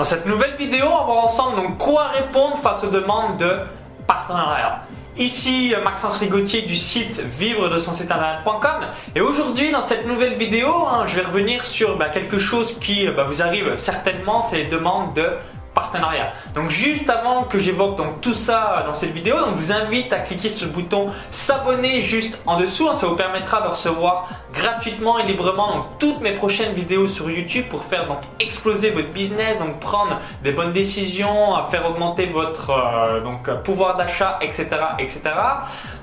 [0.00, 3.58] Dans cette nouvelle vidéo, on va voir ensemble donc quoi répondre face aux demandes de
[4.06, 4.86] partenariat.
[5.18, 10.38] Ici Maxence Rigotier du site vivre de son site internet.com et aujourd'hui dans cette nouvelle
[10.38, 14.56] vidéo hein, je vais revenir sur bah, quelque chose qui bah, vous arrive certainement, c'est
[14.56, 15.28] les demandes de
[15.74, 16.32] partenariat.
[16.54, 20.12] Donc juste avant que j'évoque donc tout ça dans cette vidéo, donc je vous invite
[20.12, 22.88] à cliquer sur le bouton s'abonner juste en dessous.
[22.88, 22.94] Hein.
[22.94, 27.84] ça vous permettra de recevoir gratuitement et librement toutes mes prochaines vidéos sur YouTube pour
[27.84, 33.96] faire donc exploser votre business, donc prendre des bonnes décisions, faire augmenter votre euh, pouvoir
[33.96, 34.68] d'achat, etc.,
[34.98, 35.20] etc.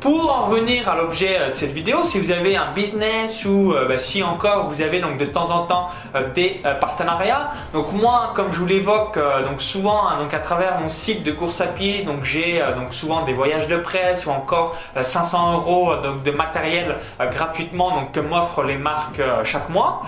[0.00, 3.72] Pour en revenir à l'objet euh, de cette vidéo, si vous avez un business ou
[3.72, 7.92] euh, bah, si encore vous avez donc de temps en temps euh, des partenariats, donc
[7.92, 11.66] moi comme je vous l'évoque donc souvent hein, à travers mon site de course à
[11.66, 15.92] pied, donc j'ai donc souvent des voyages de presse ou encore 500 euros
[16.24, 20.02] de matériel gratuitement donc que m'offrent les marques chaque mois.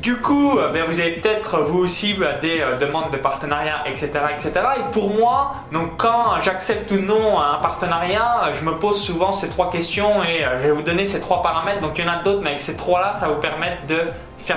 [0.00, 3.82] Du coup, euh, ben, vous avez peut-être vous aussi ben, des euh, demandes de partenariat,
[3.86, 4.52] etc., etc.
[4.76, 9.48] Et pour moi, donc quand j'accepte ou non un partenariat, je me pose souvent ces
[9.48, 11.80] trois questions et euh, je vais vous donner ces trois paramètres.
[11.80, 14.02] Donc il y en a d'autres, mais avec ces trois-là, ça vous permettre de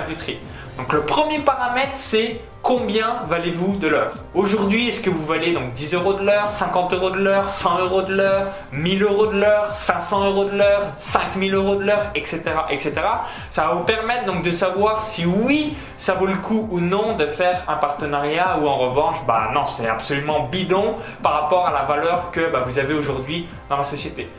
[0.00, 0.38] du tri.
[0.78, 4.14] Donc le premier paramètre, c'est combien valez-vous de l'heure?
[4.34, 7.78] Aujourd'hui, est-ce que vous valez donc 10 euros de l'heure, 50 euros de l'heure, 100
[7.80, 12.10] euros de l'heure, 1000 euros de l'heure, 500 euros de l'heure, 5000 euros de l'heure,
[12.14, 12.94] etc., etc.
[13.50, 17.16] Ça va vous permettre donc de savoir si oui, ça vaut le coup ou non
[17.16, 21.70] de faire un partenariat ou en revanche, bah non, c'est absolument bidon par rapport à
[21.70, 24.30] la valeur que bah, vous avez aujourd'hui dans la société.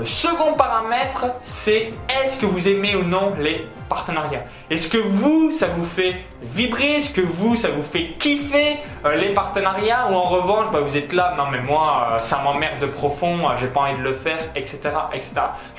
[0.00, 4.44] Le second paramètre, c'est est-ce que vous aimez ou non les partenariats?
[4.70, 6.96] Est-ce que vous, ça vous fait vibrer?
[6.96, 10.06] Est-ce que vous, ça vous fait kiffer euh, les partenariats?
[10.10, 13.40] Ou en revanche, bah, vous êtes là, non mais moi, euh, ça m'emmerde de profond,
[13.46, 14.80] euh, j'ai pas envie de le faire, etc.
[15.12, 15.32] etc.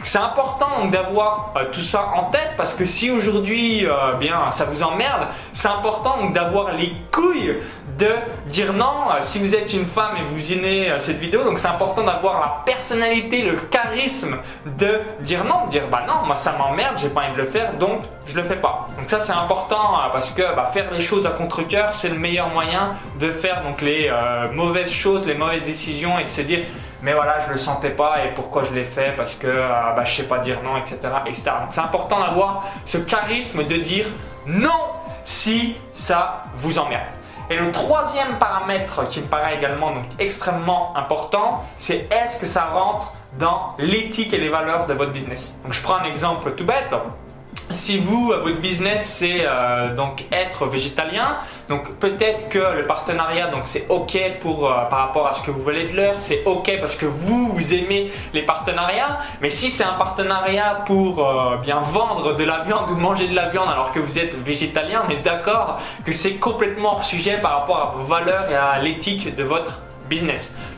[0.04, 3.88] C'est important d'avoir tout ça en tête parce que si aujourd'hui,
[4.20, 7.58] bien, ça vous emmerde, c'est important d'avoir les couilles
[8.02, 8.98] de dire non.
[9.20, 12.64] Si vous êtes une femme et vous aimez cette vidéo, donc c'est important d'avoir la
[12.66, 17.22] personnalité, le charisme de dire non, de dire bah non, moi ça m'emmerde, j'ai pas
[17.22, 18.88] envie de le faire, donc je le fais pas.
[18.98, 22.18] Donc ça c'est important euh, parce que bah, faire les choses à contre-cœur c'est le
[22.18, 26.42] meilleur moyen de faire donc les euh, mauvaises choses, les mauvaises décisions et de se
[26.42, 26.62] dire
[27.04, 30.04] mais voilà je le sentais pas et pourquoi je l'ai fait parce que euh, bah,
[30.06, 31.44] je sais pas dire non etc etc.
[31.60, 34.06] Donc c'est important d'avoir ce charisme de dire
[34.46, 34.82] non
[35.24, 37.21] si ça vous emmerde.
[37.52, 43.12] Et le troisième paramètre qui me paraît également extrêmement important, c'est est-ce que ça rentre
[43.38, 45.60] dans l'éthique et les valeurs de votre business.
[45.66, 46.96] Donc je prends un exemple tout bête
[47.72, 51.38] si vous, votre business, c'est euh, donc être végétalien,
[51.70, 55.52] donc peut-être que le partenariat, donc c'est ok pour euh, par rapport à ce que
[55.52, 59.20] vous voulez de l'heure, c'est ok parce que vous, vous aimez les partenariats.
[59.42, 63.36] Mais si c'est un partenariat pour euh, bien vendre de la viande ou manger de
[63.36, 67.38] la viande alors que vous êtes végétalien, on est d'accord que c'est complètement hors sujet
[67.42, 69.82] par rapport à vos valeurs et à l'éthique de votre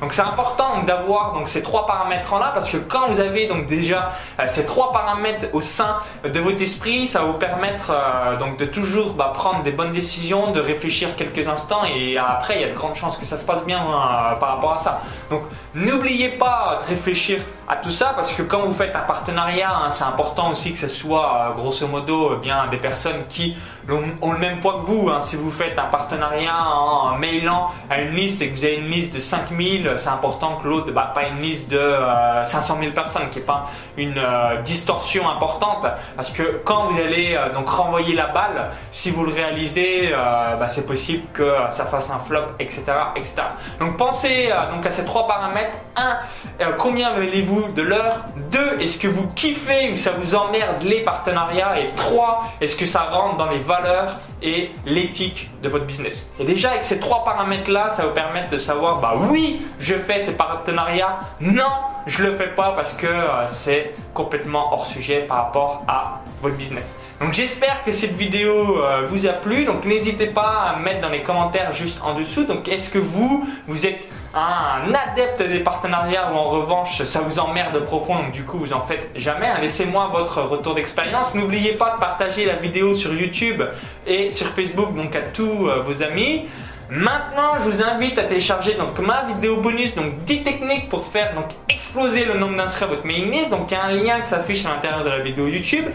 [0.02, 3.66] Donc c'est important d'avoir donc ces trois paramètres là parce que quand vous avez donc
[3.66, 8.38] déjà euh, ces trois paramètres au sein de votre esprit, ça va vous permettre euh,
[8.38, 12.62] donc de toujours bah, prendre des bonnes décisions, de réfléchir quelques instants et après il
[12.62, 15.02] y a de grandes chances que ça se passe bien hein, par rapport à ça.
[15.30, 19.72] Donc n'oubliez pas de réfléchir à tout ça parce que quand vous faites un partenariat,
[19.74, 23.56] hein, c'est important aussi que ce soit euh, grosso modo bien des personnes qui
[23.90, 25.10] ont, le même poids que vous.
[25.10, 25.22] Hein.
[25.24, 28.90] Si vous faites un partenariat en mailant à une liste et que vous avez une
[28.90, 31.96] liste de 5000, c'est important que l'autre, bah, pas une liste de
[32.44, 35.86] 500 euh, 000 personnes, qui n'est pas une euh, distorsion importante.
[36.16, 40.68] Parce que quand vous allez euh, donc renvoyer la balle, si vous le réalisez, bah,
[40.68, 42.84] c'est possible que ça fasse un flop, etc.
[43.16, 43.36] etc.
[43.80, 45.78] Donc pensez donc à ces trois paramètres.
[45.96, 46.72] 1.
[46.78, 48.26] combien valez-vous de l'heure?
[48.52, 48.80] 2.
[48.80, 51.80] Est-ce que vous kiffez ou ça vous emmerde les partenariats?
[51.80, 52.44] Et 3.
[52.62, 56.30] Est-ce que ça rentre dans les valeurs et l'éthique de votre business.
[56.40, 60.20] Et déjà avec ces trois paramètres-là, ça vous permettre de savoir, bah oui, je fais
[60.20, 61.72] ce partenariat, non,
[62.06, 66.22] je le fais pas parce que euh, c'est complètement hors sujet par rapport à
[66.52, 66.96] business.
[67.20, 69.66] Donc j'espère que cette vidéo euh, vous a plu.
[69.66, 72.44] Donc n'hésitez pas à mettre dans les commentaires juste en dessous.
[72.44, 77.38] Donc est-ce que vous, vous êtes un adepte des partenariats ou en revanche ça vous
[77.38, 79.48] emmerde profond donc du coup vous en faites jamais.
[79.48, 81.36] Hein, laissez-moi votre retour d'expérience.
[81.36, 83.62] N'oubliez pas de partager la vidéo sur YouTube
[84.08, 86.46] et sur Facebook donc à tous euh, vos amis.
[86.90, 91.34] Maintenant, je vous invite à télécharger donc ma vidéo bonus, donc 10 techniques pour faire
[91.34, 93.50] donc exploser le nombre d'inscrits à votre mailing list.
[93.50, 95.86] Donc il y a un lien qui s'affiche à l'intérieur de la vidéo YouTube.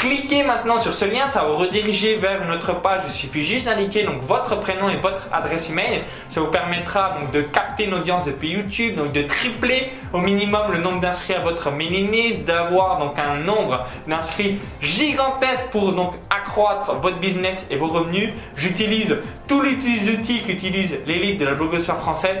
[0.00, 3.02] Cliquez maintenant sur ce lien, ça va vous rediriger vers notre page.
[3.04, 6.04] Il suffit juste d'indiquer donc votre prénom et votre adresse email.
[6.30, 10.72] Ça vous permettra donc de capter une audience depuis YouTube, donc de tripler au minimum
[10.72, 16.14] le nombre d'inscrits à votre mailing list, d'avoir donc un nombre d'inscrits gigantesque pour donc
[16.30, 18.30] accroître votre business et vos revenus.
[18.56, 19.18] J'utilise
[19.48, 19.74] tous les
[20.14, 22.38] outils qu'utilise l'élite de la blogosphère française.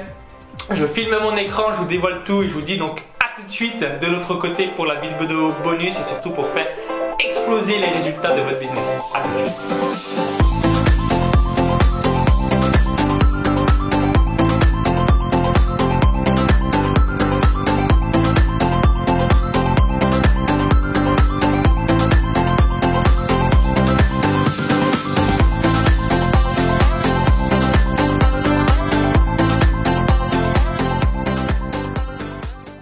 [0.70, 3.46] Je filme mon écran, je vous dévoile tout et je vous dis donc à tout
[3.46, 6.66] de suite de l'autre côté pour la vidéo bonus et surtout pour faire
[7.50, 8.96] exploser les résultats de votre business.
[9.12, 10.09] À tout de suite.